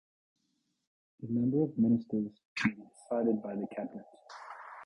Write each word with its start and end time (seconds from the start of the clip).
The 1.19 1.27
number 1.29 1.61
of 1.61 1.77
ministers 1.77 2.31
can 2.57 2.71
be 2.71 2.81
decided 2.81 3.39
by 3.43 3.53
the 3.55 3.67
cabinet. 3.67 4.07